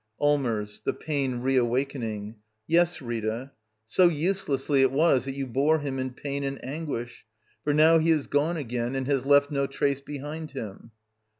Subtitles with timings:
[0.19, 0.81] Allmers.
[0.83, 2.33] [The pain re^awakening.]
[2.65, 3.51] Yes, Rita—
[3.95, 7.23] so uselessly it was that you bore him in pain and anguish.
[7.63, 10.89] For now he is gone again'— and has left no trace behind him.